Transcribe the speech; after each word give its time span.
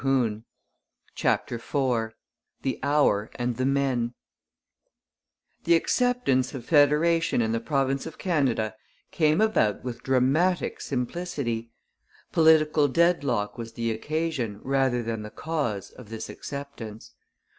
CHAPTER 1.13 1.57
IV 1.63 2.15
THE 2.63 2.79
HOUR 2.81 3.29
AND 3.35 3.57
THE 3.57 3.67
MEN 3.67 4.15
The 5.65 5.75
acceptance 5.75 6.55
of 6.55 6.65
federation 6.65 7.39
in 7.39 7.51
the 7.51 7.59
province 7.59 8.07
of 8.07 8.17
Canada 8.17 8.73
came 9.11 9.39
about 9.39 9.83
with 9.83 10.01
dramatic 10.01 10.81
simplicity. 10.81 11.69
Political 12.31 12.87
deadlock 12.87 13.59
was 13.59 13.73
the 13.73 13.91
occasion, 13.91 14.59
rather 14.63 15.03
than 15.03 15.21
the 15.21 15.29
cause, 15.29 15.91
of 15.91 16.09
this 16.09 16.29
acceptance. 16.29 17.13